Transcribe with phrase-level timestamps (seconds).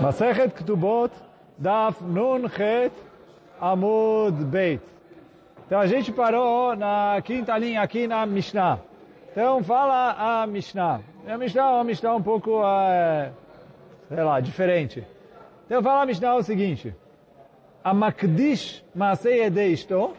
[0.00, 1.10] Masechet Ktubot,
[1.58, 2.92] Daf Nun Chet
[3.60, 4.82] Amud Beit.
[5.66, 8.78] Então a gente parou na quinta linha aqui na Mishnah.
[9.32, 11.00] Então fala a Mishnah.
[11.26, 13.32] A Mishnah é uma Mishnah um pouco, é,
[14.08, 15.06] sei lá, diferente.
[15.66, 16.94] Então fala a Mishnah o seguinte.
[17.82, 20.14] A Makdish Masei Edeisto,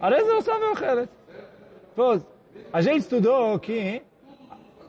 [0.00, 2.22] Arez não sabe o
[2.72, 4.02] A gente estudou que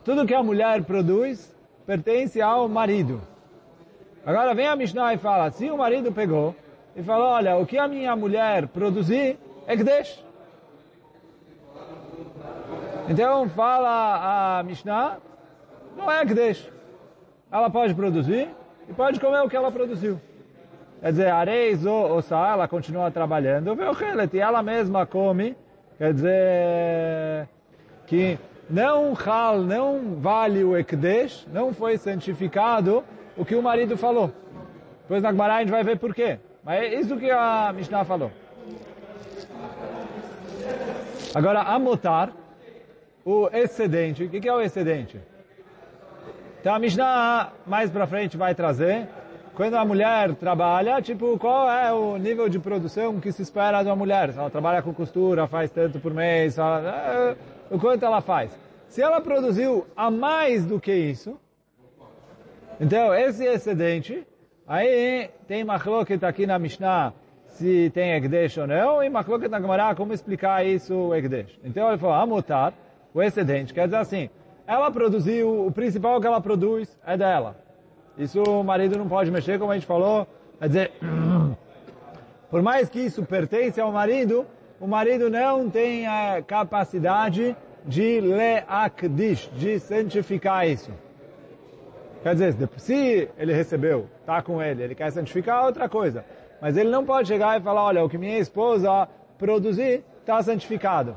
[0.08, 1.54] tudo que a mulher produz
[1.86, 3.20] pertence ao marido.
[4.24, 6.56] Agora vem a Mishnah e fala, se o marido pegou
[6.96, 10.24] e falou, olha, o que a minha mulher produzir é Gdesh.
[13.06, 15.18] Então fala a Mishnah,
[15.94, 16.72] não é Gdesh.
[17.52, 18.48] Ela pode produzir
[18.88, 20.18] e pode comer o que ela produziu.
[21.02, 23.76] Quer dizer, areis ou ossá, ela continua trabalhando,
[24.32, 25.54] e ela mesma come,
[25.98, 27.46] quer dizer,
[28.06, 33.04] que não hal, não vale o ekdesh, não foi santificado
[33.36, 34.32] o que o marido falou.
[35.02, 36.38] Depois na Gemara a gente vai ver por quê.
[36.64, 38.30] Mas é isso que a Mishnah falou.
[41.34, 42.32] Agora, amotar,
[43.24, 44.24] o excedente.
[44.24, 45.20] O que é o excedente?
[46.60, 49.06] Então a Mishnah mais para frente vai trazer,
[49.54, 53.88] quando a mulher trabalha, tipo, qual é o nível de produção que se espera de
[53.88, 54.32] uma mulher?
[54.32, 57.36] Se ela trabalha com costura, faz tanto por mês, ela, é,
[57.70, 58.50] o quanto ela faz.
[58.88, 61.38] Se ela produziu a mais do que isso,
[62.80, 64.26] então, esse excedente,
[64.66, 67.12] aí tem machloket aqui na Mishnah,
[67.48, 71.58] se tem Egdesh ou não, e machloket na Gemara, como explicar isso, Egdesh.
[71.64, 72.72] Então, ele falou, amotar,
[73.12, 74.30] o excedente, quer dizer assim,
[74.66, 77.56] ela produziu, o principal que ela produz é dela.
[78.16, 80.26] Isso o marido não pode mexer, como a gente falou,
[80.60, 80.92] quer dizer,
[82.50, 84.46] por mais que isso pertence ao marido,
[84.80, 90.90] o marido não tem a capacidade de leakdish, de santificar isso.
[92.22, 96.24] Quer dizer, se ele recebeu, está com ele, ele quer santificar outra coisa.
[96.60, 99.08] Mas ele não pode chegar e falar, olha, o que minha esposa
[99.38, 101.16] produzir está santificado.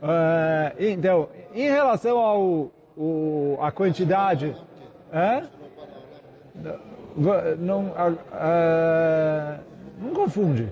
[0.00, 4.54] Uh, então, em relação ao o, a quantidade,
[5.12, 5.42] é?
[7.58, 9.60] não, uh,
[9.98, 10.68] não confunde.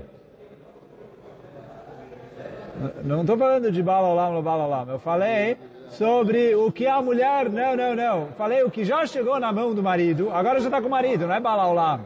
[3.05, 4.89] Não estou falando de balalam, balalam.
[4.89, 5.57] Eu falei
[5.91, 7.51] sobre o que a mulher...
[7.51, 8.29] Não, não, não.
[8.39, 10.31] Falei o que já chegou na mão do marido.
[10.33, 12.01] Agora já está com o marido, não é balalam.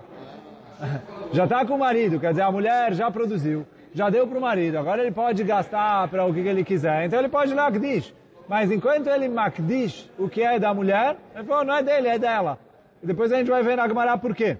[1.32, 2.20] Já está com o marido.
[2.20, 3.66] Quer dizer, a mulher já produziu.
[3.94, 4.78] Já deu para o marido.
[4.78, 7.06] Agora ele pode gastar para o que ele quiser.
[7.06, 8.12] Então ele pode lakdish.
[8.48, 12.18] Mas enquanto ele makdish o que é da mulher, ele falou, não é dele, é
[12.18, 12.58] dela.
[13.02, 14.58] E depois a gente vai ver na Gemara por quê.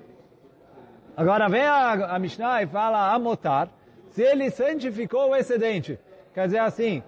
[1.16, 3.68] Agora vem a, a Mishnah e fala amotar.
[4.10, 5.98] Se ele santificou o excedente.
[6.34, 7.02] Quer dizer assim,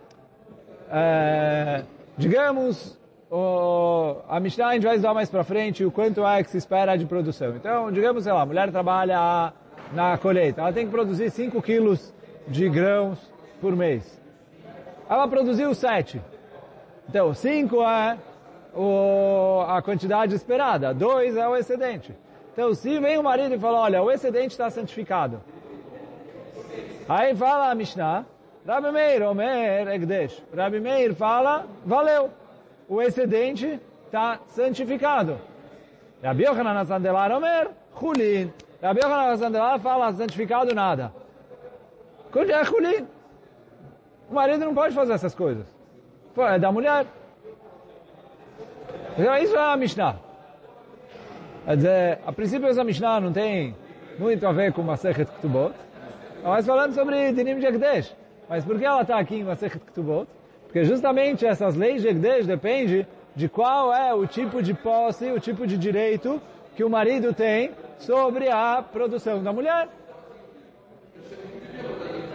[0.90, 1.82] é,
[2.16, 2.98] digamos,
[3.30, 6.56] o, a Mishnah a gente vai estudar mais para frente o quanto é que se
[6.56, 7.56] espera de produção.
[7.56, 9.52] Então, digamos, sei lá, a mulher trabalha
[9.92, 12.14] na colheita, ela tem que produzir 5 quilos
[12.46, 13.18] de grãos
[13.60, 14.20] por mês.
[15.08, 16.20] Ela produziu 7.
[17.08, 18.18] Então, 5 é
[18.74, 22.14] o, a quantidade esperada, 2 é o excedente.
[22.52, 25.40] Então, se vem o marido e fala, olha, o excedente está santificado.
[27.08, 28.26] Aí fala a Mishnah,
[28.66, 30.42] Rabi Meir, Omer, Egdesh.
[30.54, 32.30] Rabi Meir fala, valeu.
[32.86, 35.38] O excedente está santificado.
[36.22, 38.52] Rabi Yochanan Sandelar, Omer, Chulin.
[38.82, 41.10] Rabi Yochanan Sandelar fala, santificado nada.
[42.34, 43.06] É Chulin.
[44.30, 45.66] O marido não pode fazer essas coisas.
[46.36, 47.06] É da mulher.
[49.16, 50.16] Então, isso é a Mishnah.
[51.64, 53.74] Quer dizer, a princípio essa Mishnah não tem
[54.18, 55.74] muito a ver com Masechet Ketubot,
[56.42, 58.14] mas falando sobre Dinim de Ekdesh.
[58.48, 60.26] Mas por que ela está aqui em Masechet Ketubot?
[60.64, 65.40] Porque justamente essas leis de Egdesh dependem de qual é o tipo de posse, o
[65.40, 66.40] tipo de direito
[66.74, 69.88] que o marido tem sobre a produção da mulher.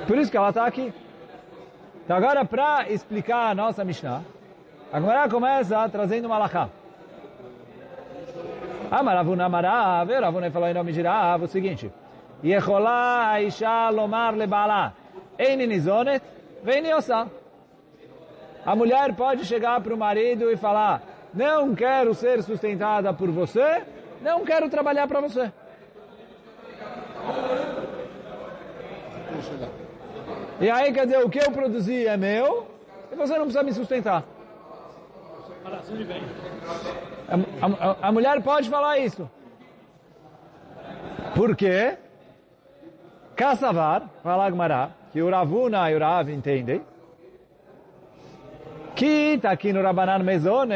[0.08, 0.94] Por isso que ela está aqui.
[2.03, 4.22] Então agora, para explicar a nossa Mishnah,
[4.91, 6.70] a Gemara começa trazendo uma alahá.
[8.91, 11.91] Amaravuna Amarav, Ravuna falou em nome de Rav o seguinte,
[12.43, 14.93] Yecholá Aisha Lomar Lebala,
[15.40, 16.22] Eini nizonet,
[16.61, 16.84] vem
[18.66, 21.01] A mulher pode chegar para o marido e falar,
[21.34, 23.84] não quero ser sustentada por você,
[24.22, 25.51] não quero trabalhar para você.
[30.59, 32.67] E aí, quer dizer, o que eu produzi é meu,
[33.11, 34.23] e você não precisa me sustentar.
[38.01, 39.29] A mulher pode falar isso.
[41.35, 41.97] Por quê?
[43.35, 46.82] Kassavar, fala Agmará, que o Ravuna e o Rav entendem,
[48.96, 50.76] que está aqui no Rabanan Mezone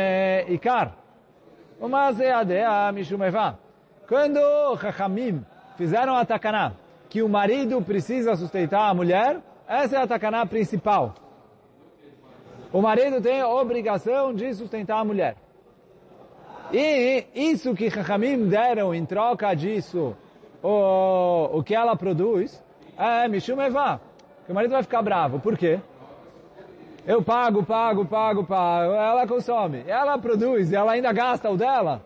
[0.49, 0.93] Ikar.
[1.79, 3.55] O Maseadea Mishumevá.
[4.07, 4.39] Quando
[4.81, 5.45] Chachamim
[5.77, 6.73] fizeram a takaná,
[7.09, 11.13] que o marido precisa sustentar a mulher, essa é a takaná principal.
[12.73, 15.35] O marido tem a obrigação de sustentar a mulher.
[16.73, 20.15] E isso que Chachamim deram em troca disso,
[20.63, 22.63] o, o que ela produz,
[22.97, 23.99] é Mishum Evá.
[24.45, 25.39] Que o marido vai ficar bravo.
[25.39, 25.79] Por quê?
[27.05, 28.93] Eu pago, pago, pago, pago.
[28.93, 29.83] Ela consome.
[29.87, 30.71] Ela produz.
[30.71, 32.01] E ela ainda gasta o dela.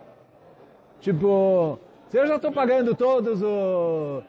[1.00, 4.22] Tipo, se eu já estou pagando todos o...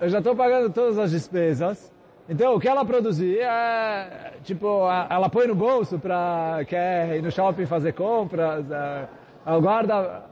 [0.00, 1.92] Eu já estou pagando todas as despesas.
[2.28, 4.32] Então, o que ela produzir é...
[4.42, 8.70] Tipo, ela põe no bolso para quer ir no shopping fazer compras.
[8.70, 9.08] É,
[9.44, 10.24] ela guarda...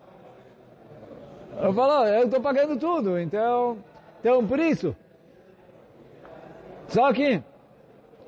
[1.61, 3.19] Eu falo, eu estou pagando tudo.
[3.19, 3.79] Então,
[4.21, 4.95] então, por isso...
[6.89, 7.43] Só que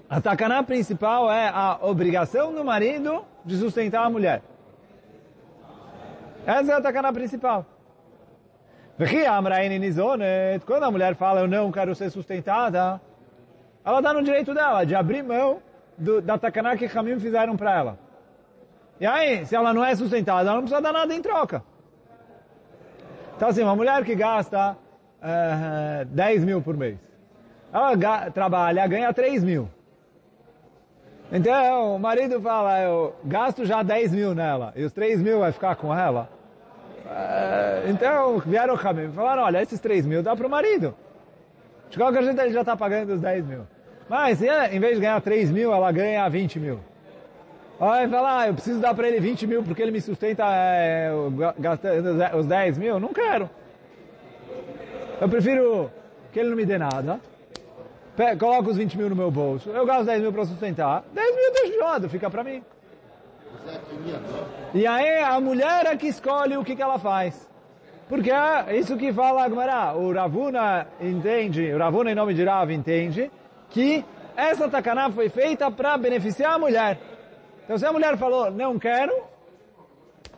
[0.08, 4.42] a takaná principal é a obrigação do marido de sustentar a mulher.
[6.46, 7.66] Essa é a takaná principal.
[10.64, 13.00] Quando a mulher fala, eu não quero ser sustentada,
[13.84, 15.60] ela dá no direito dela de abrir mão
[15.98, 17.98] do, da takaná que Hamim fizeram para ela.
[18.98, 21.62] E aí, se ela não é sustentada, ela não precisa dar nada em troca.
[23.36, 26.98] Então assim, uma mulher que gasta uh, eh, 10 mil por mês,
[27.72, 29.68] ela trabalha, ganha 3 mil.
[31.30, 35.52] Então, o marido fala, eu gasto já 10 mil nela, e os 3 mil vai
[35.52, 36.30] ficar com ela.
[37.08, 40.94] É, então, vieram o Hamim e falaram, olha, esses 3 mil dá para o marido.
[41.90, 43.66] De qualquer jeito, ele já está pagando os 10 mil.
[44.08, 46.80] Mas, em vez de ganhar 3 mil, ela ganha 20 mil.
[47.78, 51.10] Aí fala, ah, eu preciso dar para ele 20 mil porque ele me sustenta é,
[51.58, 52.98] gastando os 10 mil.
[52.98, 53.50] Não quero.
[55.20, 55.90] Eu prefiro
[56.32, 57.20] que ele não me dê nada
[58.38, 61.44] coloco os 20 mil no meu bolso, eu gasto 10 mil para sustentar, 10 mil
[61.44, 62.62] eu deixo de lado, fica para mim.
[64.74, 67.48] E aí a mulher é que escolhe o que, que ela faz.
[68.08, 69.94] Porque é isso que fala Agmará.
[69.94, 73.30] O Ravuna entende, o Ravuna em nome de Rav entende,
[73.68, 74.04] que
[74.36, 76.98] essa takaná foi feita para beneficiar a mulher.
[77.66, 79.12] Então se a mulher falou, não quero,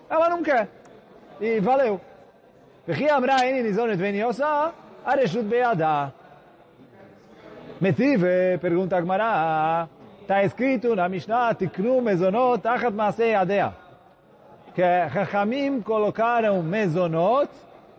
[0.08, 0.66] ela não quer.
[1.38, 2.00] E valeu.
[7.78, 9.88] Metive, pergunta a Gmará,
[10.22, 13.74] está escrito na Mishnah, Tiknu mezonot achat masei adea.
[14.74, 14.82] Que
[15.12, 17.50] Chachamim colocaram mezonot,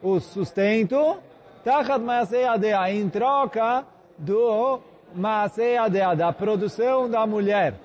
[0.02, 1.20] o sustento,
[1.64, 3.86] tachat masei adea, em troca
[4.18, 4.80] do
[5.14, 7.76] masei adea, da produção da mulher.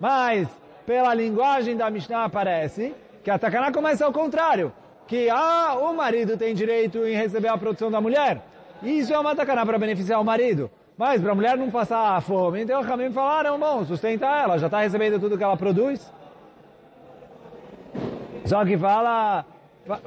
[0.00, 0.48] Mas
[0.90, 2.92] pela linguagem da Mishnah aparece
[3.22, 4.72] que a Takaná começa ao contrário,
[5.06, 8.42] que ah, o marido tem direito em receber a produção da mulher.
[8.82, 10.68] Isso é uma Takaná para beneficiar o marido.
[10.98, 14.66] Mas para a mulher não passar fome, então o Hamim falaram, bom, sustenta ela, já
[14.66, 16.12] está recebendo tudo que ela produz.
[18.44, 19.44] Só que fala,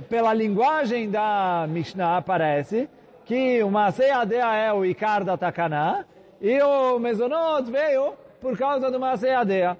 [0.10, 2.90] pela linguagem da Mishnah aparece
[3.24, 6.06] que o Masei Adea é o Ikar da Takana
[6.42, 9.78] e o Mezonot veio por causa do Masei Adea.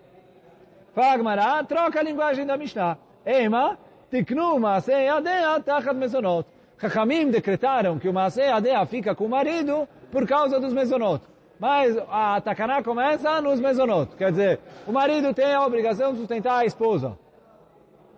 [0.94, 2.98] Fala Gmará, troca a linguagem da Mishnah.
[3.26, 3.78] Ema,
[4.12, 6.48] tiknu Masei Adea tachat Mezonot.
[6.80, 11.24] Chachamim decretaram que o Masei Adea fica com o marido por causa dos mezonot.
[11.60, 14.16] Mas a takaná começa nos mezonot.
[14.16, 17.18] Quer dizer, o marido tem a obrigação de sustentar a esposa.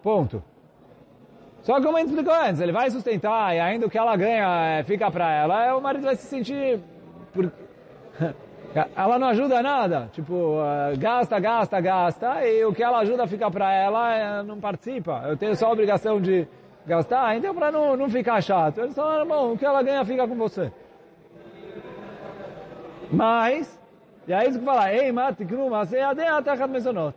[0.04, 0.44] Ponto.
[1.62, 4.80] Só que como gente explicou antes, ele vai sustentar e ainda o que ela ganha
[4.80, 6.80] é, fica para ela, o marido vai se sentir...
[7.34, 7.52] Por...
[8.96, 10.10] ela não ajuda nada.
[10.12, 14.60] Tipo, eh, gasta, gasta, gasta, e o que ela ajuda fica para ela, eh, não
[14.60, 15.24] participa.
[15.26, 16.46] Eu tenho só a obrigação de
[16.86, 18.80] gastar, então para não, não ficar chato.
[18.80, 20.72] Eles falaram, bom, o que ela ganha fica com você.
[23.10, 23.80] Mas,
[24.28, 27.16] e aí que fala, ei, matikru, masei adea tachat mesonot.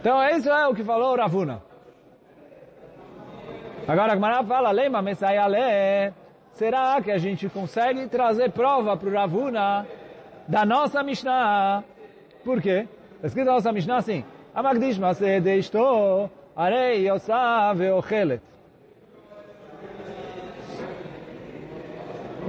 [0.00, 1.62] Então, isso é o que falou Ravuna.
[3.86, 6.12] Agora a Gemara fala, lema mesayale,
[6.54, 9.86] será que a gente consegue trazer prova para o Ravuna
[10.46, 11.84] da nossa Mishnah?
[12.44, 12.86] Por quê?
[13.16, 18.42] Está escrito na nossa Mishnah assim, Amagdish maseh deishto, arei yosav veochelet.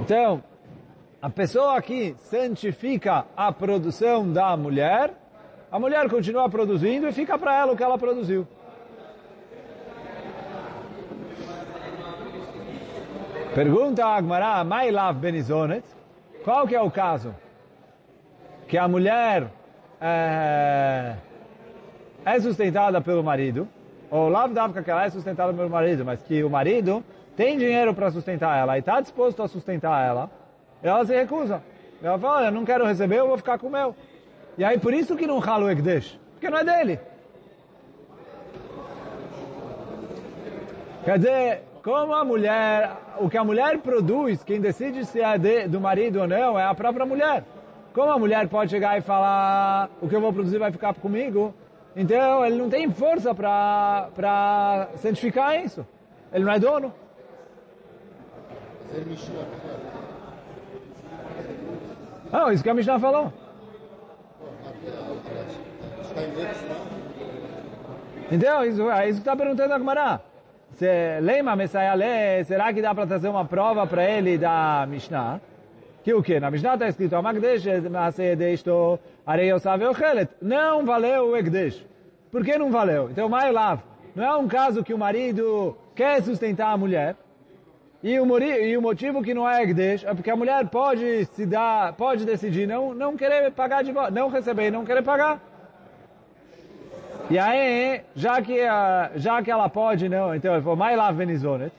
[0.00, 0.42] Então,
[1.22, 5.14] a pessoa que santifica a produção da mulher,
[5.72, 8.46] a mulher continua produzindo e fica para ela o que ela produziu.
[13.54, 15.84] Pergunta a Agmará, Mailav Benizonet,
[16.42, 17.32] qual que é o caso?
[18.66, 19.46] Que a mulher
[20.00, 21.14] é,
[22.24, 23.68] é sustentada pelo marido,
[24.10, 27.04] ou Lav Davka que ela é sustentada pelo marido, mas que o marido
[27.36, 30.28] tem dinheiro para sustentar ela e está disposto a sustentar ela,
[30.82, 31.62] ela se recusa.
[32.02, 33.94] Ela fala, olha, não quero receber, eu vou ficar com o meu.
[34.58, 36.98] E aí por isso que não rala o Ekdesh, porque não é dele.
[41.04, 45.68] Quer dizer, como a mulher, o que a mulher produz, quem decide se é de,
[45.68, 47.44] do marido ou não, é a própria mulher.
[47.92, 51.54] Como a mulher pode chegar e falar, o que eu vou produzir vai ficar comigo,
[51.94, 55.86] então ele não tem força para certificar isso.
[56.32, 56.92] Ele não é dono.
[62.32, 63.30] Não, isso que a Mishnah falou.
[68.32, 70.33] Então, isso, é isso que está perguntando a Gemara.
[70.74, 75.40] Se Leima Messayale, será que dá para trazer uma prova para ele da Mishnah?
[76.02, 76.40] Que o que?
[76.40, 80.30] Na Mishnah está escrito, Amagdesh Masedeshto Areiosav Ochelet.
[80.42, 81.86] Não valeu o Egdesh.
[82.30, 83.08] Por que não valeu?
[83.08, 83.82] Então, Mailav,
[84.16, 87.14] não é um caso que o marido quer sustentar a mulher,
[88.02, 91.46] e o, e o motivo que não é Egdesh é porque a mulher pode se
[91.46, 95.40] dar, pode decidir não, não querer pagar de volta, não receber, não querer pagar.
[97.34, 98.60] E aí, já que,
[99.16, 101.72] já que ela pode, não, então ele falou, Mailav Benizonet,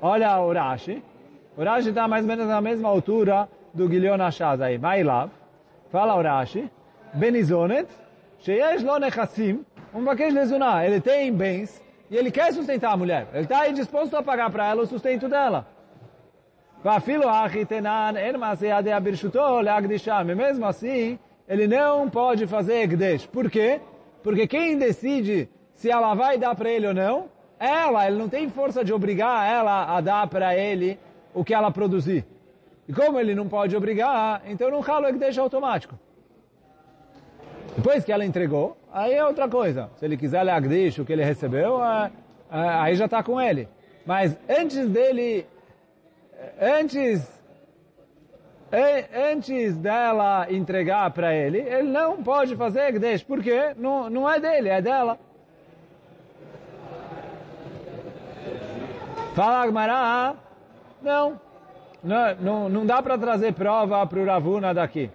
[0.00, 1.04] olha o Rashi,
[1.54, 5.28] o Rashi está mais ou menos na mesma altura do Gilion Ashaz aí, Mailav,
[5.92, 6.70] fala o Rashi,
[7.12, 7.86] Benizonet,
[8.38, 9.62] Sheyesh lo nechassim,
[9.94, 11.78] um vaquejo lezuná, ele tem bens,
[12.10, 15.28] e ele quer sustentar a mulher, ele está disposto a pagar para ela o sustento
[15.28, 15.66] dela.
[20.34, 23.26] Mesmo assim, ele não pode fazer Egdesh.
[23.26, 23.78] Por quê?
[24.26, 27.26] Porque quem decide se ela vai dar para ele ou não,
[27.60, 30.98] ela, ele não tem força de obrigar ela a dar para ele
[31.32, 32.26] o que ela produzir.
[32.88, 35.96] E como ele não pode obrigar, então não calo que deixa automático.
[37.76, 39.90] Depois que ela entregou, aí é outra coisa.
[39.96, 40.54] Se ele quiser ler
[41.02, 42.10] o que ele recebeu, é,
[42.50, 43.68] é, aí já está com ele.
[44.04, 45.46] Mas antes dele,
[46.60, 47.35] antes
[49.32, 54.68] antes dela entregar para ele, ele não pode fazer Gdesh, porque não, não é dele,
[54.68, 55.18] é dela.
[59.34, 60.34] Fala Agmará,
[61.02, 61.40] não,
[62.02, 65.10] não, não, dá para trazer prova para o Ravuna daqui.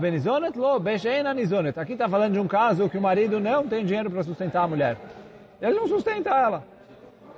[0.00, 0.82] Benizonet lo.
[1.76, 4.68] Aqui está falando de um caso que o marido não tem dinheiro para sustentar a
[4.68, 4.96] mulher.
[5.60, 6.77] Ele não sustenta ela.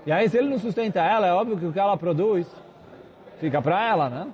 [0.07, 2.47] E aí, se ele não sustenta ela, é óbvio que o que ela produz
[3.39, 4.27] fica para ela, né?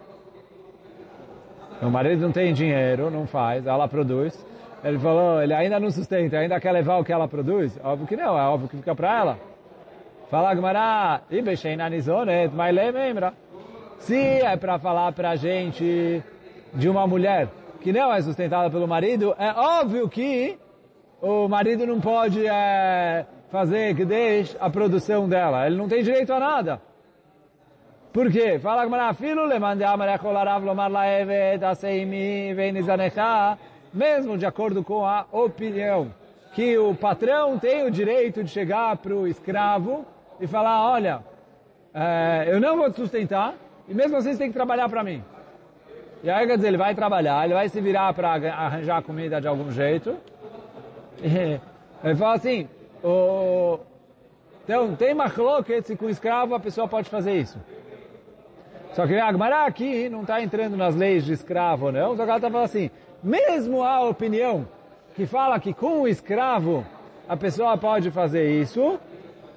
[1.83, 4.45] O marido não tem dinheiro, não faz, ela produz.
[4.83, 7.79] Ele falou, ele ainda não sustenta, ainda quer levar o que ela produz?
[7.83, 9.39] Óbvio que não, é óbvio que fica para ela.
[10.31, 11.21] Fala Gmará,
[13.99, 16.23] se é para falar para a gente
[16.75, 17.49] de uma mulher
[17.81, 20.59] que não é sustentada pelo marido, é óbvio que
[21.21, 25.67] o marido não pode é, fazer que deixe a produção dela.
[25.67, 26.81] Ele não tem direito a nada.
[28.13, 28.59] Por quê?
[28.59, 29.85] Fala Gmará, filho, le mande
[32.55, 33.59] venizanecha,
[33.93, 36.11] mesmo de acordo com a opinião,
[36.55, 40.07] que o patrão tem o direito de chegar para o escravo
[40.41, 41.21] e falar, olha,
[41.93, 43.55] é, eu não vou te sustentar,
[43.87, 45.23] e mesmo assim você tem que trabalhar para mim.
[46.23, 49.47] E aí, quer dizer, ele vai trabalhar, ele vai se virar para arranjar comida de
[49.47, 50.17] algum jeito.
[51.23, 52.69] Ele fala assim,
[53.03, 53.79] o...
[54.65, 57.59] Então, tem machloket se com escravo a pessoa pode fazer isso.
[58.93, 62.17] Só que a Agmará aqui não está entrando nas leis de escravo, não.
[62.17, 62.91] Só que ela está falando assim,
[63.23, 64.67] mesmo a opinião
[65.15, 66.85] que fala que com o escravo
[67.29, 68.99] a pessoa pode fazer isso,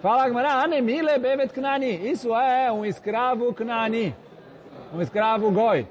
[0.02, 1.10] fala Agmará, anemile.
[2.04, 4.16] Isso é um escravo knani.
[4.94, 5.88] Um escravo goi.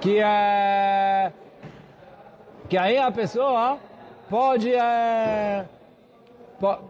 [0.00, 1.32] Que é...
[2.68, 3.78] Que aí a pessoa
[4.28, 4.72] pode...
[4.72, 5.66] É,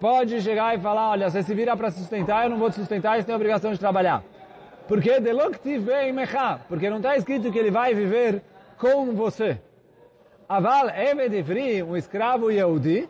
[0.01, 3.17] pode chegar e falar, olha, você se vira para sustentar, eu não vou te sustentar,
[3.17, 4.23] você tem a obrigação de trabalhar.
[4.87, 5.11] Porque
[6.69, 8.43] porque não está escrito que ele vai viver
[8.79, 9.59] com você.
[10.49, 13.09] Aval eved um escravo Yehudi,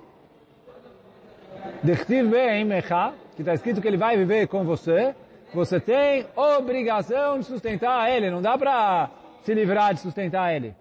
[3.35, 5.15] que está escrito que ele vai viver com você,
[5.53, 9.11] você tem obrigação de sustentar ele, não dá para
[9.43, 10.75] se livrar de sustentar ele.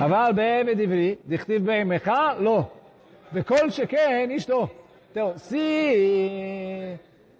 [0.00, 2.70] Aval be'eved ivri, dichtiv be'imecha, lo.
[3.32, 4.70] Vekol sheken isto.
[5.10, 6.98] Então, se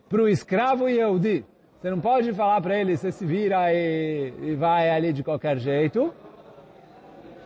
[0.09, 1.45] para o escravo Yehudi,
[1.81, 5.59] você não pode falar para ele, você se vira e, e vai ali de qualquer
[5.59, 6.13] jeito.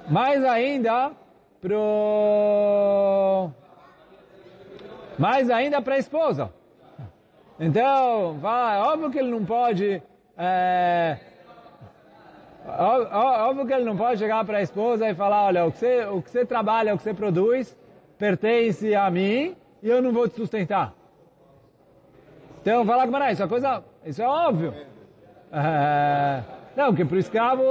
[0.09, 1.12] Mais ainda,
[1.61, 3.50] pro...
[5.19, 6.50] Mais ainda para a esposa.
[7.61, 10.02] Então, vai, óbvio que ele não pode...
[10.38, 11.19] É,
[12.66, 16.04] óbvio que ele não pode chegar para a esposa e falar, olha, o que, você,
[16.07, 17.76] o que você trabalha, o que você produz,
[18.19, 20.95] pertence a mim e eu não vou te sustentar.
[22.61, 24.73] Então, fala com isso é coisa, isso é óbvio.
[25.52, 26.42] É,
[26.76, 27.62] não, que para o escravo,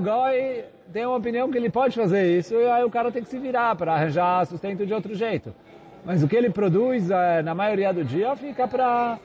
[0.00, 3.28] goi, tem uma opinião que ele pode fazer isso e aí o cara tem que
[3.28, 5.54] se virar para arranjar sustento de outro jeito.
[6.04, 9.18] Mas o que ele produz, é, na maioria do dia, fica para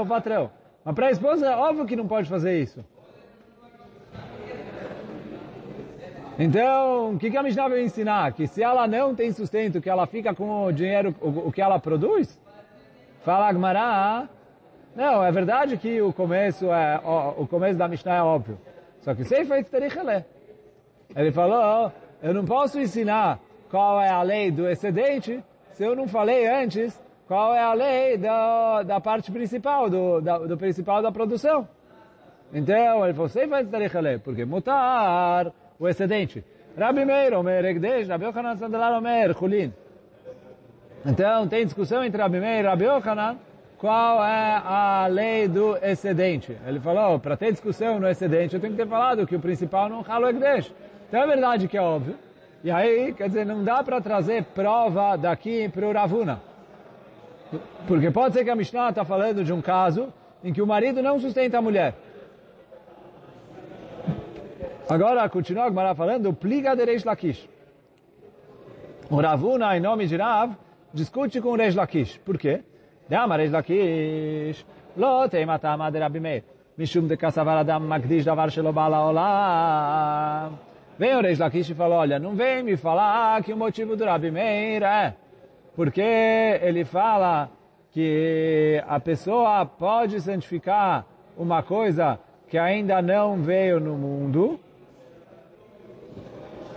[0.00, 0.50] o patrão.
[0.84, 2.84] Mas para a esposa, óbvio que não pode fazer isso.
[6.38, 8.32] Então, o que, que a Mishnah vai ensinar?
[8.32, 11.62] Que se ela não tem sustento, que ela fica com o dinheiro, o, o que
[11.62, 12.38] ela produz?
[13.24, 14.28] Fala Agmará,
[14.94, 18.58] não, é verdade que o começo, é, ó, o começo da Mishnah é óbvio.
[19.00, 20.24] Só que sem feito terichele.
[21.14, 21.90] Ele falou,
[22.22, 23.38] eu não posso ensinar
[23.70, 28.16] qual é a lei do excedente se eu não falei antes qual é a lei
[28.16, 31.68] da, da parte principal, do, da, do principal da produção.
[32.52, 36.44] Então, ele falou, sem feito terichele, porque mutar o excedente.
[36.76, 39.72] Rabi Meir, Omer, Egdesh, Rabi Yochanan, Sandalar, Omer, Chulin.
[41.04, 43.36] Então, tem discussão entre Rabi Meir e Rabi Yochanan,
[43.78, 46.56] qual é a lei do excedente.
[46.66, 49.88] Ele falou, para ter discussão no excedente, eu tenho que ter falado que o principal
[49.88, 50.72] não ralo Egdesh.
[51.08, 52.16] Então é verdade que é óbvio.
[52.64, 56.40] E aí, quer dizer, não dá para trazer prova daqui para o Ravuna.
[57.86, 61.02] Porque pode ser que a Mishnah está falando de um caso em que o marido
[61.02, 61.94] não sustenta a mulher.
[64.88, 67.48] Agora, continua a Gemara falando, pliga de Reish Lakish.
[69.10, 70.52] O Ravuna, em nome de Rav,
[70.94, 72.18] discute com o Reish Lakish.
[72.18, 72.62] Por quê?
[73.08, 74.64] Dama Reish Lakish,
[74.96, 76.44] lo teima tama de Rabi Meir.
[76.78, 80.58] Mishum de kassavar adam magdish davar shelo bala olam.
[80.98, 84.04] Vem o Reish Lakish e fala, olha, não vem me falar que o motivo do
[84.04, 85.14] Rabi Meir é
[85.74, 87.50] porque ele fala
[87.90, 91.04] que a pessoa pode santificar
[91.36, 94.58] uma coisa que ainda não veio no mundo,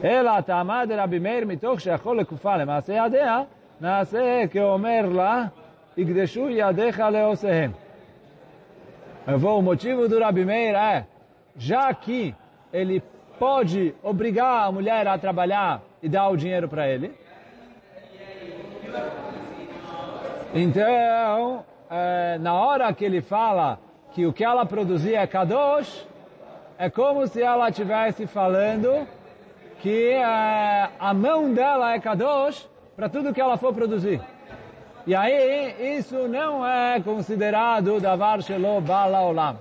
[0.04, 3.40] אלא הטעמה דרבי מאיר מתוך שיכול לכופה למעשה ידיה,
[3.80, 5.44] נעשה כאומר לה,
[5.96, 7.72] יקדשו ידיך לעושיהם.
[9.26, 11.06] O motivo do Rabi Meir é,
[11.56, 12.34] já que
[12.70, 13.02] ele
[13.38, 17.10] pode obrigar a mulher a trabalhar e dar o dinheiro para ele,
[20.54, 23.78] então, é, na hora que ele fala
[24.12, 26.06] que o que ela produzia é kadosh,
[26.78, 29.06] é como se ela estivesse falando
[29.79, 34.21] que é, a mão dela é Kadosh para tudo que ela for produzir.
[35.07, 39.57] E aí, isso não é considerado Davar Shelo Bala Olam.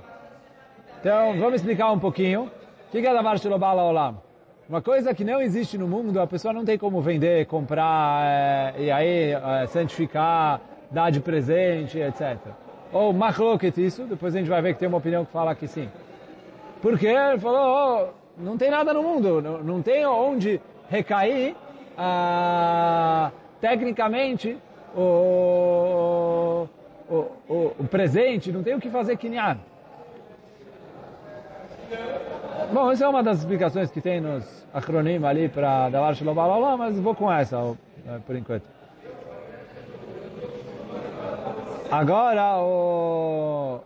[1.01, 2.51] Então, vamos explicar um pouquinho.
[2.89, 4.21] O que é Davar Shelo Bala Olam?
[4.69, 8.75] Uma coisa que não existe no mundo, a pessoa não tem como vender, comprar, é,
[8.77, 12.37] e aí é, santificar, dar de presente, etc.
[12.93, 15.67] Ou machloket isso, depois a gente vai ver que tem uma opinião que fala que
[15.67, 15.89] sim.
[16.83, 21.55] Porque ele falou, oh, não tem nada no mundo, não, não tem onde recair
[21.97, 24.57] ah, tecnicamente
[24.97, 26.69] o,
[27.09, 27.15] o,
[27.49, 29.59] o, o, presente, não tem o que fazer quinhar.
[32.73, 36.99] Bom, essa é uma das explicações que tem nos acronim ali para Davar Shalom mas
[36.99, 37.75] vou com essa
[38.07, 38.65] eh, por enquanto.
[41.91, 42.53] Agora,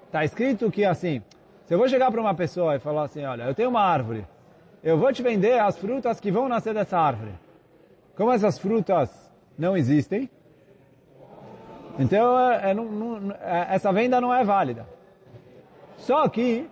[0.07, 1.23] está escrito que assim,
[1.65, 4.27] se eu vou chegar para uma pessoa e falar assim, olha, eu tenho uma árvore,
[4.83, 7.33] eu vou te vender as frutas que vão nascer dessa árvore.
[8.17, 9.11] Como essas frutas
[9.57, 10.29] não existem,
[11.99, 14.87] então é, é, não, não, é, essa venda não é válida.
[15.99, 16.69] Só que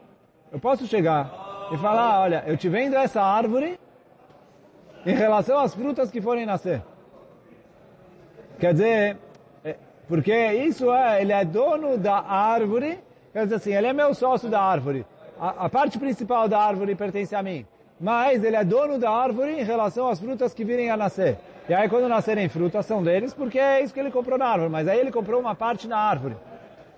[0.50, 1.30] eu posso chegar
[1.72, 3.78] e falar, olha, eu te vendo essa árvore
[5.06, 6.82] em relação às frutas que forem nascer.
[8.58, 9.18] Quer dizer,
[9.64, 9.76] é,
[10.08, 12.98] porque isso é, ele é dono da árvore,
[13.32, 15.06] quer dizer assim, ele é meu sócio da árvore.
[15.38, 17.64] A, a parte principal da árvore pertence a mim
[18.00, 21.36] mas ele é dono da árvore em relação às frutas que virem a nascer.
[21.68, 24.70] E aí quando nascerem frutas são deles, porque é isso que ele comprou na árvore,
[24.70, 26.34] mas aí ele comprou uma parte na árvore.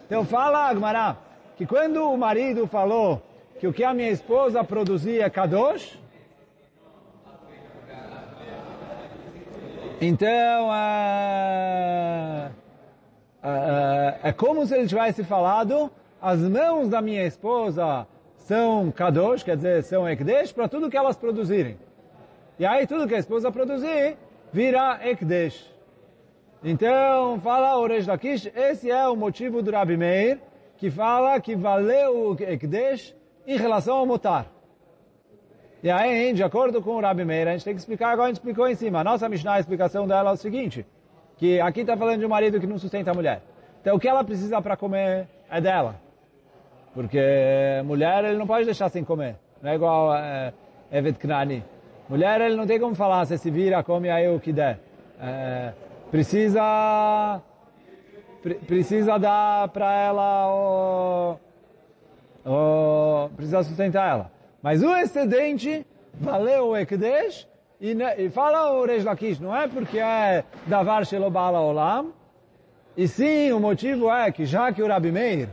[0.06, 1.16] Então fala Agmará,
[1.56, 3.20] que quando o marido falou
[3.58, 5.98] que o que a minha esposa produzia é kadosh,
[10.00, 12.50] então é,
[13.42, 18.06] é, é como se ele tivesse falado, as mãos da minha esposa
[18.44, 21.76] são kadosh, quer dizer, são ekdesh, para tudo que elas produzirem.
[22.58, 24.16] E aí tudo que a esposa produzir,
[24.52, 25.70] vira ekdesh.
[26.62, 30.40] Então, fala o Reish Lakish, esse é o motivo do Rabi Meir,
[30.76, 33.14] que fala que valeu o ekdesh
[33.46, 34.46] em relação ao motar.
[35.82, 38.28] E aí, de acordo com o Rabi Meir, a gente tem que explicar, agora a
[38.28, 39.00] gente explicou em cima.
[39.00, 40.86] A nossa Mishnah, a explicação dela é o seguinte,
[41.36, 43.42] que aqui está falando de um marido que não sustenta a mulher.
[43.80, 46.01] Então, o que ela precisa para comer é dela.
[46.94, 49.36] Porque mulher ele não pode deixar sem comer.
[49.62, 50.52] Não é igual é,
[50.90, 51.64] Evet Knani.
[52.08, 54.78] Mulher ele não tem como falar, você se vira, come aí o que der.
[55.20, 55.72] É,
[56.10, 57.40] precisa
[58.66, 61.38] precisa dar para ela o,
[62.44, 64.30] o, precisa sustentar ela.
[64.60, 67.48] Mas o excedente valeu o Ekdesh,
[67.80, 72.12] e, e fala o Reish Lakish, não é porque é Davar Shelobala Olam,
[72.96, 75.48] e sim, o motivo é que já que o Rabi Meir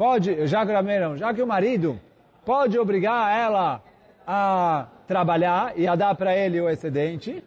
[0.00, 0.72] pode, já que
[1.18, 2.00] já que o marido
[2.42, 3.82] pode obrigar ela
[4.26, 7.44] a trabalhar e a dar para ele o excedente,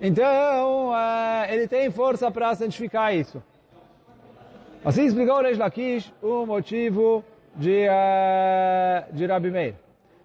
[0.00, 3.42] então é, ele tem força para santificar isso.
[4.82, 7.22] Assim explicou o Reish Lakish o motivo
[7.54, 9.74] de, uh, de Rabi Meir.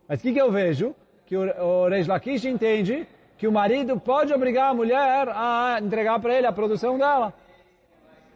[0.08, 0.96] Mas o que, que eu vejo?
[1.26, 3.06] Que o, o Reish Lakish entende
[3.38, 7.34] que o marido pode obrigar a mulher a entregar para ele a produção dela.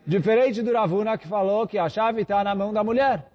[0.10, 3.28] Diferente do Ravuna que falou que a chave está na mão da mulher.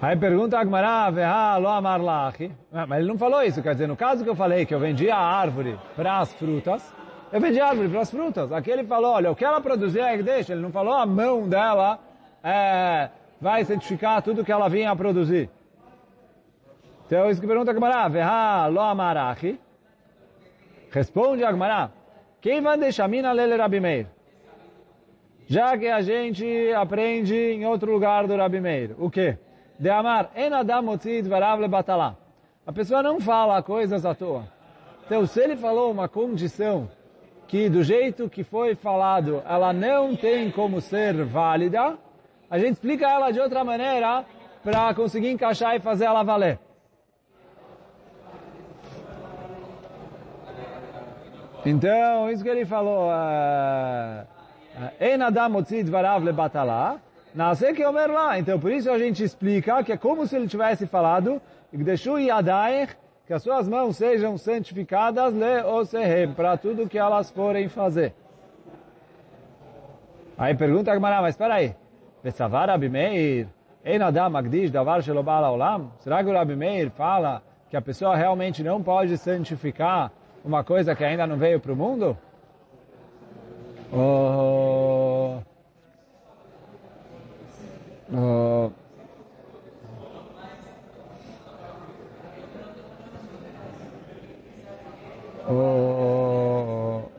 [0.00, 2.00] Aí pergunta a Agmará, lo amar.
[2.72, 4.80] Ah, mas ele não falou isso, quer dizer, no caso que eu falei que eu
[4.80, 6.90] vendia a árvore para as frutas,
[7.30, 8.50] eu vendi árvore para as frutas.
[8.50, 10.54] Aqui ele falou, olha, o que ela produzir é que deixa.
[10.54, 11.98] Ele não falou a mão dela
[12.42, 15.50] é, vai certificar tudo que ela vinha a produzir.
[17.06, 19.58] Então, isso que pergunta a Agmará, lo amarachi.
[20.90, 21.90] Responde a Agmará,
[22.40, 24.06] quem vai deixar mina lele Rabi Meir?
[25.46, 28.94] Já que a gente aprende em outro lugar do Rabi Meir.
[28.98, 29.38] O quê?
[29.78, 30.30] de amar,
[31.58, 32.16] lebatalá.
[32.66, 34.44] A pessoa não fala coisas à toa.
[35.06, 36.90] Então, se ele falou uma condição
[37.46, 41.96] que do jeito que foi falado, ela não tem como ser válida,
[42.50, 44.24] a gente explica ela de outra maneira
[44.62, 46.58] para conseguir encaixar e fazer ela valer.
[51.64, 53.10] Então, isso que ele falou,
[55.00, 56.98] En adam motzid varav lebatalá,
[57.34, 58.38] Nasce que Omer lá.
[58.38, 61.42] Então, por isso a gente explica que é como se ele tivesse falado,
[63.26, 68.14] que as suas mãos sejam santificadas le osehem, para tudo que elas forem fazer.
[70.38, 71.76] Aí pergunta a mas espera aí.
[72.72, 73.46] Abimeir,
[73.84, 75.92] Ein Adam Magdish Davar Shelobal Olam?
[76.00, 80.12] Será que o Rabi Meir fala que a pessoa realmente não pode santificar
[80.44, 82.16] uma coisa que ainda não veio para o mundo?
[83.92, 85.38] Oh...
[88.10, 88.72] Uh,
[95.46, 95.52] o,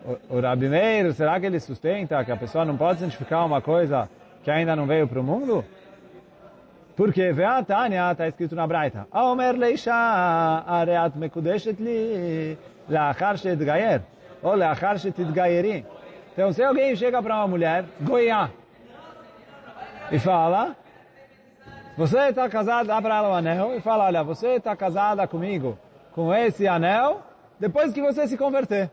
[0.05, 3.61] o, o Rabi Meir, será que ele sustenta que a pessoa não pode santificar uma
[3.61, 4.09] coisa
[4.43, 5.63] que ainda não veio para o mundo?
[6.95, 9.07] Porque Ve'atanya está escrito na Braita.
[9.11, 12.57] Omer leisha areat mekudeshet li
[12.89, 14.01] leachar shetgayer.
[14.43, 15.85] Ou leachar shetidgayeri.
[16.33, 18.49] Então, se alguém chega para uma mulher, goiá,
[20.11, 20.75] e fala,
[21.97, 25.77] você está casado, dá para ela o anel e fala, olha, você está casada comigo
[26.13, 27.21] com esse anel
[27.59, 28.89] depois que você se converter.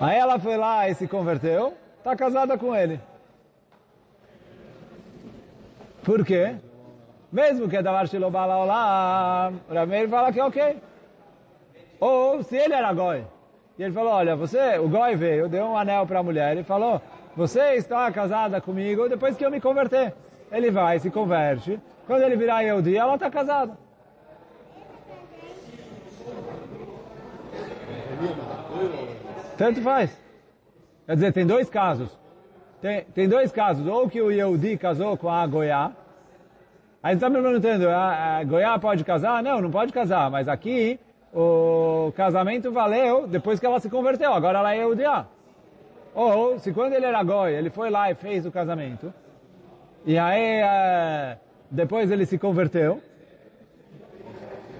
[0.00, 1.74] Aí ela foi lá e se converteu,
[2.06, 3.00] está casada com ele.
[6.04, 6.54] Por quê?
[7.32, 8.58] Mesmo que é Davar Shilobala
[9.68, 10.80] o Rameir fala que é ok.
[11.98, 13.24] Ou se ele era Goi,
[13.76, 16.62] e ele falou, olha, você, o Goi veio, deu um anel para a mulher e
[16.62, 17.02] falou,
[17.34, 20.14] você está casada comigo depois que eu me converter.
[20.52, 21.80] Ele vai, se converte.
[22.06, 23.76] Quando ele virar Yehudi, ela está casada.
[29.58, 30.25] Tanto faz.
[31.06, 32.08] Quer dizer, tem dois casos.
[32.82, 33.86] Tem, tem dois casos.
[33.86, 35.92] Ou que o Yehudi casou com a Goiá.
[37.02, 39.42] Aí você está me perguntando, a, a Goiá pode casar?
[39.42, 40.28] Não, não pode casar.
[40.30, 40.98] Mas aqui,
[41.32, 44.32] o casamento valeu depois que ela se converteu.
[44.32, 45.26] Agora ela é Yehudiá.
[46.12, 49.14] Ou, se quando ele era Goiá, ele foi lá e fez o casamento.
[50.04, 51.38] E aí, é,
[51.70, 53.00] depois ele se converteu.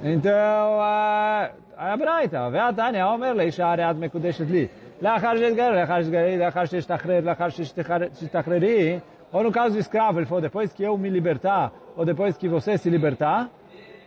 [0.03, 4.71] Então, a, a Braita, a Tânia, Omer, Leisha, Areat, Mekudeshet,
[5.02, 9.00] לאחר שתגר, לאחר שתגרי, לאחר שתשתחרר, לאחר שתשתחררי,
[9.34, 12.50] ou no caso do escravo, ele falou, depois que eu me libertar, ou depois que
[12.50, 13.50] você se libertar,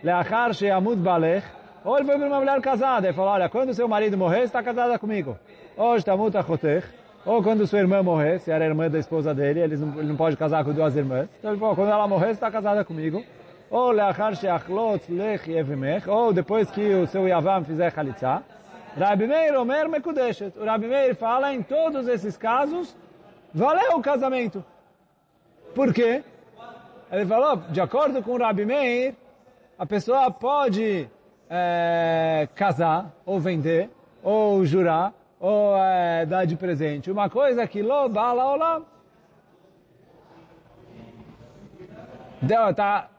[0.05, 1.45] לאחר שימות בעלך,
[1.85, 4.63] ou ele foi para uma mulher casada, ele falou, olha, quando seu marido morrer, está
[4.63, 5.37] casada comigo.
[5.77, 6.85] ou está muta אחותך,
[7.27, 10.17] ou quando sua irmã morrer, se era irmã da esposa dele, ele não, ele não
[10.17, 11.29] pode casar com duas irmãs.
[11.39, 13.25] Então ele falou, quando ela morrer, você está casada comigo.
[13.71, 18.43] Ou leachar sheachlot lech yevimech, ou depois que o seu Yavam fizer chalitza.
[19.00, 20.52] Rabi Meir Omer Mekudeshet.
[20.60, 22.96] O Rabi Meir fala em todos esses casos,
[23.54, 24.64] valeu o casamento.
[25.74, 26.22] Por quê?
[27.10, 29.16] Ele falou, de acordo com o Rabi Meir,
[29.78, 31.10] a pessoa pode
[31.50, 33.90] é, casar, ou vender,
[34.22, 37.10] ou jurar, ou é, dar de presente.
[37.10, 38.86] Uma coisa que lo bala olam.
[42.44, 43.10] Está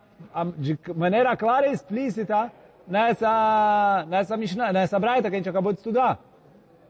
[0.56, 2.52] de maneira clara e explícita
[2.90, 6.18] nessa, nessa Mishnah, nessa Braita que a gente acabou de estudar.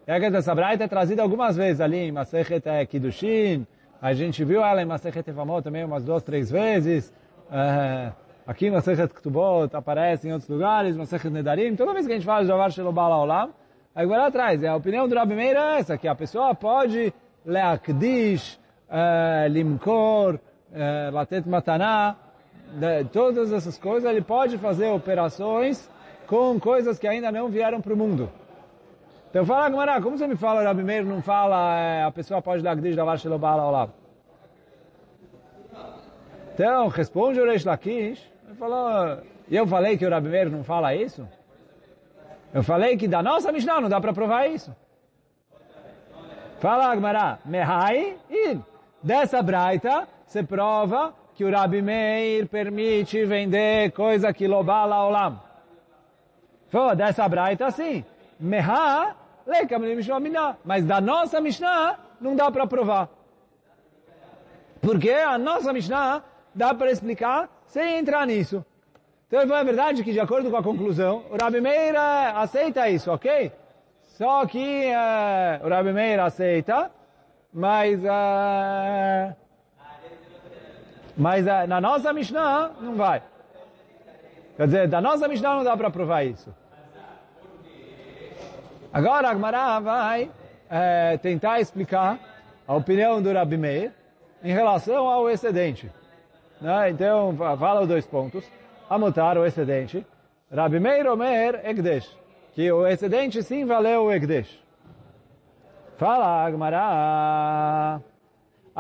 [0.07, 3.67] E a essa braita é trazida algumas vezes ali em Masechet Kiddushin,
[4.03, 7.13] a gente viu ela em Masechet Evamot também umas duas, três vezes,
[7.51, 8.13] uh,
[8.47, 12.25] aqui em Masechet Ktubot aparece em outros lugares, Masechet Nedarim, toda vez que a gente
[12.25, 13.51] fala de Javar Shelobal Olam,
[13.95, 17.13] vai lá atrás, a opinião do Rabi Meir é essa, que a pessoa pode
[17.45, 18.59] leakdish,
[18.89, 22.17] uh, limkor, uh, latet mataná,
[23.13, 25.91] todas essas coisas, ele pode fazer operações
[26.27, 28.31] com coisas que ainda não vieram para o mundo.
[29.31, 32.63] Então fala, Gamara, como você me fala, Rabi Meir não fala, é, a pessoa pode
[32.63, 33.91] dar Gdish Davar Shelobala Olam?
[36.53, 39.19] Então, responde o Reish Lakish, ele falou,
[39.51, 41.27] eu falei que o Rabi Meir não fala isso?
[42.53, 44.75] Eu falei que da nossa Mishnah não dá para provar isso.
[46.59, 48.59] Fala, Agmará, Mehai, e
[49.03, 55.41] dessa braita, você prova que o Rabi Meir permite vender coisa que lobala olam.
[56.71, 58.05] Pô, dessa braita sim.
[58.39, 59.17] Meha,
[60.63, 63.09] Mas da nossa Mishnah não dá para provar.
[64.83, 66.23] Porque a nossa Mishnah
[66.55, 68.63] dá para explicar sem entrar nisso.
[69.27, 73.11] Então é verdade que de acordo com a conclusão, o Rabi Meir eh, aceita isso,
[73.11, 73.51] ok?
[74.03, 76.91] Só que uh, o Rabi Meir aceita,
[77.51, 79.35] mas uh,
[81.17, 83.23] mas na nossa Mishnah não vai.
[84.57, 86.55] Quer dizer, da nossa Mishnah não dá para provar isso.
[88.93, 90.31] Agora a vai
[90.69, 92.19] é, tentar explicar
[92.67, 93.93] a opinião do Rabi Meir
[94.43, 95.91] em relação ao excedente.
[96.61, 96.91] Né?
[96.91, 98.45] Então, fala os dois pontos.
[98.89, 100.05] Amutar o excedente.
[100.53, 102.17] Rabi Meir Omer Egdesh.
[102.53, 104.61] Que o excedente sim valeu o Egdesh.
[105.97, 108.01] Fala Agmará.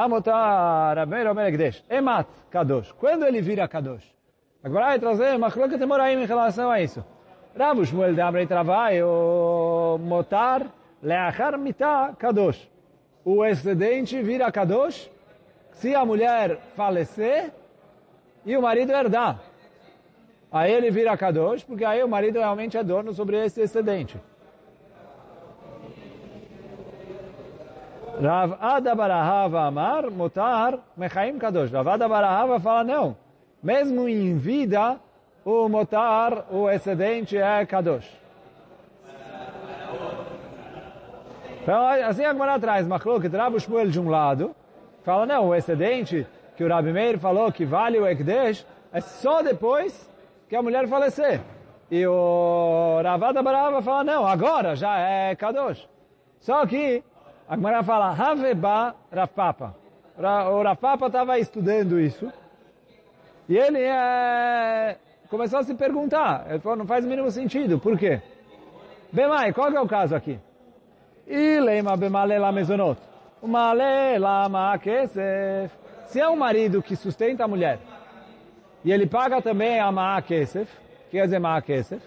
[0.02, 1.84] Amutar Rabi Meir Omer Egdesh.
[1.90, 2.90] Emat Kadosh.
[2.92, 4.14] Quando ele vira Kadosh?
[4.64, 7.04] Agora vai trazer uma coloca temoraim em relação a isso.
[7.54, 8.48] Rav Shmuel de Amrei
[9.02, 10.66] o motar
[11.02, 12.66] leachar mitá kadosh.
[13.22, 15.10] O excedente vira kadosh
[15.72, 17.52] se a mulher falecer
[18.46, 19.38] e o marido herdar.
[20.50, 24.18] Aí ele vira kadosh, porque aí o marido realmente é dono sobre esse excedente.
[28.20, 31.70] Rav Ada Barahava Amar, Motar, Mechaim Kadosh.
[31.72, 33.16] Rav Ada Barahava fala, não,
[33.62, 35.00] mesmo em vida,
[35.44, 38.08] o motar, o excedente é kadosh.
[41.62, 44.54] Então, assim a Gemara traz, que Rabi Shmuel de um lado,
[45.02, 49.42] fala, não, o excedente que o Rabi Meir falou que vale o Ekdesh, é só
[49.42, 50.08] depois
[50.48, 51.40] que a mulher falecer.
[51.90, 55.88] E o Ravada Barava fala, não, agora já é Kadosh.
[56.38, 57.02] Só que
[57.50, 59.74] a Gemara fala, Haveba Rafapa.
[60.52, 62.32] O Rafapa estava estudando isso,
[63.48, 64.96] e ele é
[65.28, 66.46] começou a se perguntar.
[66.48, 67.76] Ele falou, não faz o mínimo sentido.
[67.78, 68.22] Por quê?
[69.12, 70.38] Bemai, qual é o caso aqui?
[71.26, 73.00] Ilema bemalela mezonot.
[73.42, 75.72] Umalela ma'akesef.
[76.06, 77.80] Se é um marido que sustenta a mulher,
[78.84, 80.70] e ele paga também a ma'akesef,
[81.10, 82.00] que quer dizer ma'akesef,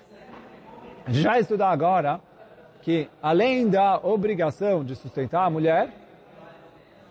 [1.09, 2.21] já estudar agora
[2.83, 5.89] que além da obrigação de sustentar a mulher,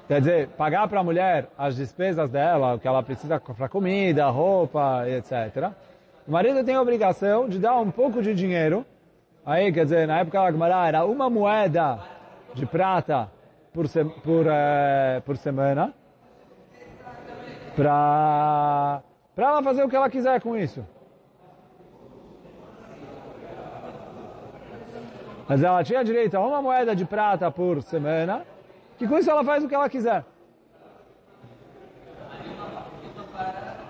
[0.07, 4.29] quer dizer, pagar para a mulher as despesas dela, o que ela precisa para comida,
[4.29, 5.73] roupa, etc.
[6.29, 8.85] O marido tem a obrigação de dar um pouco de dinheiro.
[9.45, 11.99] Aí, quer dizer, na época da Gemara era uma moeda
[12.55, 13.31] de prata
[13.73, 15.95] por, se, por, é, por semana
[17.75, 19.03] para
[19.39, 20.85] ela fazer o que ela quiser com isso.
[25.49, 28.45] Mas ela tinha direito a uma moeda de prata por semana,
[28.99, 30.25] que com isso ela faz o que ela quiser.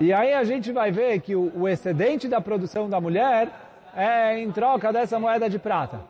[0.01, 3.49] E aí a gente vai ver que o, excedente da produção da mulher
[3.95, 6.01] é em troca dessa moeda de prata.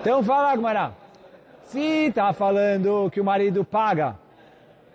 [0.00, 0.92] Então fala, Agmará,
[1.62, 4.16] se está falando que o marido paga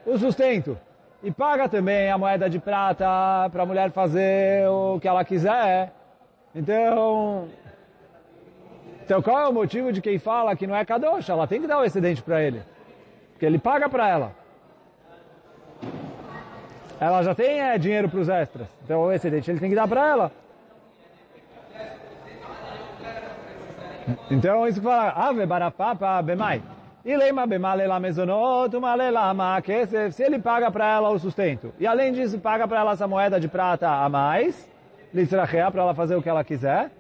[0.06, 0.78] o sustento
[1.22, 3.06] e paga também a moeda de prata
[3.52, 5.94] para a mulher fazer o que ela quiser,
[6.54, 7.48] então,
[9.12, 11.28] então qual é o motivo de quem fala que não é kadosh?
[11.28, 12.62] Ela tem que dar o excedente para ele,
[13.34, 14.42] porque ele paga para ela
[17.02, 18.68] ela já tem é, dinheiro para os extras.
[18.86, 20.32] Então o excedente ele tem que dar para ela.
[24.30, 26.62] Então isso que fala, ave barapapa bemai.
[27.04, 27.16] E
[30.12, 31.74] se ele paga para ela o sustento.
[31.80, 34.70] E além disso, paga para ela essa moeda de prata a mais,
[35.12, 36.92] litzrachea, para ela fazer o que ela quiser.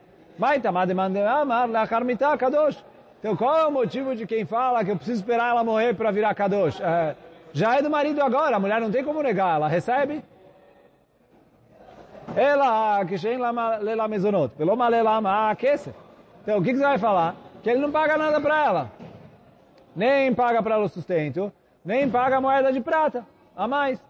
[3.19, 6.11] Então qual é o motivo de quem fala que eu preciso esperar ela morrer para
[6.11, 6.79] virar kadosh?
[6.81, 7.15] É,
[7.53, 10.23] já é do marido agora, a mulher não tem como negar, ela recebe.
[12.35, 13.15] Ela, que
[13.81, 15.95] lela mezonot, pelo malela kesef.
[16.41, 17.35] Então, o que, que você vai falar?
[17.61, 18.91] que ele não paga nada para ela.
[19.95, 21.51] Nem paga para ela o sustento,
[21.83, 24.01] nem paga a moeda de prata a mais.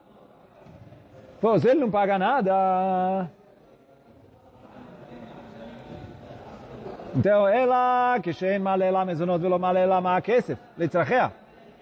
[1.39, 3.29] Pô, se ele não paga nada...
[7.15, 11.31] Então, ela, que shein malela mezonot velo malela ma kesef, litzrachea.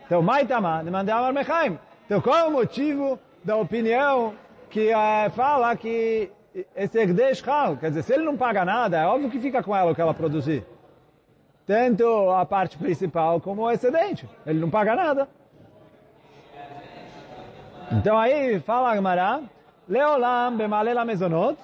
[0.06, 1.78] Então, maitama, demandei amar mechaim.
[2.06, 4.34] Então, qual é o motivo da opinião
[4.70, 6.32] que uh, fala que
[6.76, 9.76] esse Egdesh Hal, quer dizer, se ele não paga nada, é óbvio que fica com
[9.76, 10.65] ela o que ela produzir.
[11.68, 14.28] Tanto a parte principal como o excedente.
[14.46, 15.28] Ele não paga nada.
[17.92, 19.42] Então aí fala a Gemara,
[19.88, 21.58] Leolam bemalela mezonot,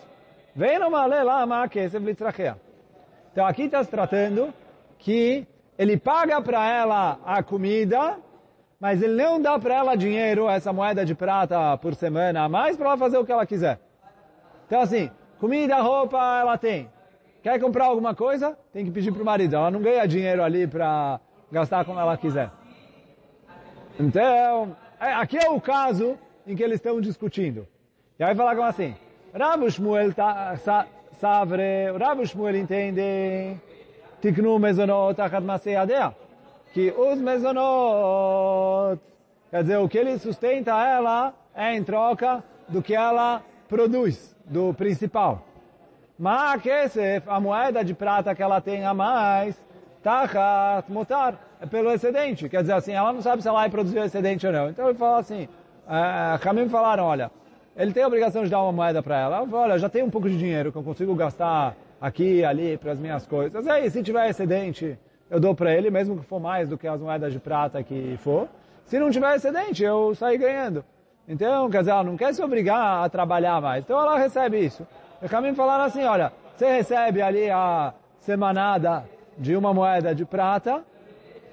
[0.55, 2.64] vem no malela ma kesef litzrachea.
[3.35, 4.53] Então aqui está se tratando
[4.97, 5.45] que
[5.77, 8.17] ele paga para ela a comida,
[8.79, 12.77] mas ele não dá para ela dinheiro, essa moeda de prata por semana a mais,
[12.77, 13.77] para ela fazer o que ela quiser.
[14.65, 16.89] Então assim, comida, roupa, ela tem.
[17.43, 18.57] Quer comprar alguma coisa?
[18.71, 19.57] Tem que pedir para o marido.
[19.57, 21.19] Ela não ganha dinheiro ali para
[21.51, 22.49] gastar como ela quiser.
[23.99, 26.17] Então, é, aqui é o caso
[26.47, 27.67] em que eles estão discutindo.
[28.17, 28.95] E aí fala como assim,
[29.33, 30.13] Rav Shmuel
[31.19, 33.57] Savre, Rav Shmuel entende,
[34.21, 36.15] Tiknu mezonot achat maseyadea,
[36.73, 38.99] que os mezonot,
[39.49, 44.73] quer dizer, o que ele sustenta ela é em troca do que ela produz, do
[44.73, 45.43] principal.
[46.17, 46.61] Mas
[47.27, 49.59] a moeda de prata que ela tem a mais,
[50.01, 52.47] tachat motar, é pelo excedente.
[52.47, 54.69] Quer dizer assim, ela não sabe se ela vai produzir o excedente ou não.
[54.69, 55.47] Então ele fala assim,
[55.87, 57.31] uh, Kamim falaram, olha,
[57.75, 59.37] ele tem a obrigação de dar uma moeda para ela.
[59.37, 62.77] Ela fala, olha, já tenho um pouco de dinheiro que eu consigo gastar aqui ali
[62.77, 63.67] para as minhas coisas.
[63.67, 64.97] Aí, se tiver excedente,
[65.29, 68.17] eu dou para ele, mesmo que for mais do que as moedas de prata que
[68.19, 68.47] for.
[68.85, 70.85] Se não tiver excedente, eu saio ganhando.
[71.27, 73.83] Então, quer dizer, ela não quer se obrigar a trabalhar mais.
[73.83, 74.85] Então ela recebe isso.
[75.21, 79.03] E Kamim falaram assim, olha, você recebe ali a semanada
[79.37, 80.83] de uma moeda de prata,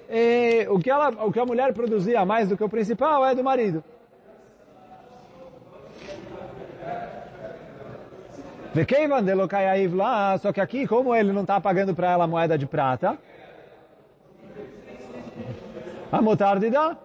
[0.08, 3.34] e o que, ela, o que a mulher produzia mais do que o principal é
[3.34, 3.82] do marido.
[8.74, 12.56] Vekeivan de lokayaiv lá, só que aqui, como ele não está pagando para ela moeda
[12.56, 13.18] de prata,
[16.10, 16.96] a motarde dá.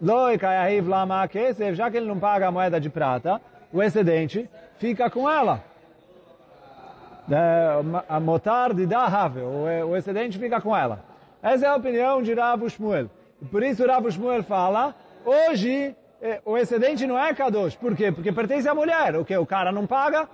[0.00, 3.40] Loikayaiv lá kesef, já que ele não paga a moeda de prata,
[3.72, 5.62] o excedente fica com ela.
[8.08, 11.04] A motarde dá rave, o excedente fica com ela.
[11.40, 13.08] Essa é a opinião de Rav Shmuel.
[13.50, 15.94] Por isso Rav Shmuel fala, hoje
[16.44, 17.76] o excedente não é Kadosh.
[17.76, 18.12] Por quê?
[18.12, 19.16] Porque pertence à mulher.
[19.16, 19.36] O que?
[19.36, 20.28] O cara não paga?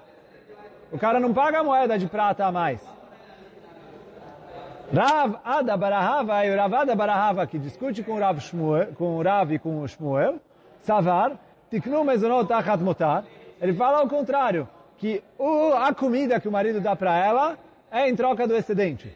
[0.92, 2.81] O cara não paga a moeda de prata a mais.
[4.94, 9.16] Rav Ada Barahava e o Rav Ada Barahava que discute com o Rav, Shmuel, com
[9.16, 10.40] o Rav e com o Shmuel,
[10.81, 11.33] Savar,
[11.70, 13.24] Tiknu Mezonot Achat Motar,
[13.61, 15.22] ele fala ao contrário, que
[15.77, 17.59] a comida que o marido dá para ela
[17.90, 19.14] é em troca do excedente.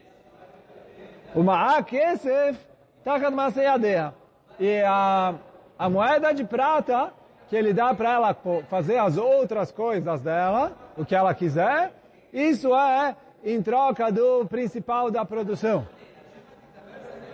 [1.35, 2.57] O Ma'akesef
[3.03, 4.13] Tachat Maseyadea.
[4.59, 5.33] E a
[5.77, 7.11] a moeda de prata
[7.49, 8.37] que ele dá para ela
[8.69, 11.91] fazer as outras coisas dela, o que ela quiser,
[12.31, 15.85] isso é em troca do principal da produção.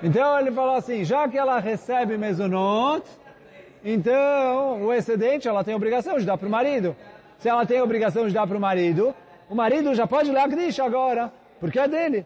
[0.01, 3.05] Então ele falou assim, já que ela recebe mezonot,
[3.83, 6.95] então o excedente ela tem obrigação de dar para o marido.
[7.37, 9.15] Se ela tem obrigação de dar para o marido,
[9.49, 12.25] o marido já pode ler a Grisha agora, porque é dele.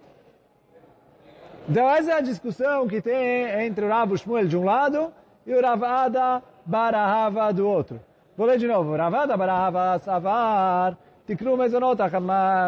[1.69, 5.13] Então essa é a discussão que tem entre o Rav Shmuel de um lado
[5.45, 7.99] e o Ravada Barahava do outro.
[8.37, 8.95] Vou ler de novo.
[8.95, 12.23] Ravada Barahava Savar, Tikru Mezonot Achat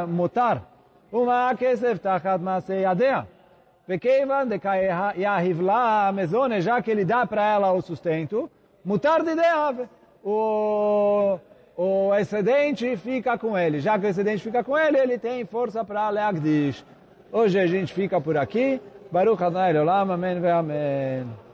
[0.08, 0.62] Motar,
[1.12, 3.28] Uma Kesef Tachat Maseyadea.
[3.88, 4.60] Vekeivan de
[5.18, 8.50] Yahivla Mezone, já que ele dá para ela o sustento,
[8.84, 9.88] Mutar de Deave.
[10.24, 11.40] O,
[11.78, 13.80] o excedente fica com ele.
[13.80, 16.84] Já que o excedente fica com ele, ele tem força para Leagdish.
[17.32, 18.82] Hoje a gente fica por aqui.
[19.12, 21.45] Baruch Adonai Olam, Amém Amém.